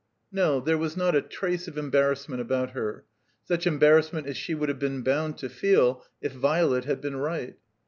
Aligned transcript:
No. 0.31 0.59
There 0.59 0.79
was 0.79 0.97
not 0.97 1.15
a 1.15 1.21
trace 1.21 1.67
of 1.67 1.77
embarrassment 1.77 2.41
about 2.41 2.71
her, 2.71 3.05
such 3.45 3.67
embarrassment 3.67 4.25
as 4.25 4.35
she 4.35 4.55
would 4.55 4.67
have 4.67 4.79
been 4.79 5.03
botmd 5.03 5.37
to 5.37 5.47
feel 5.47 6.03
if 6.21 6.31
Violet 6.31 6.85
had 6.85 7.01
been 7.01 7.17
right. 7.17 7.53